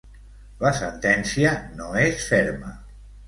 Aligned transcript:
La 0.63 0.71
sentència 0.77 1.51
no 1.81 1.91
és 2.05 2.27
ferma. 2.31 2.73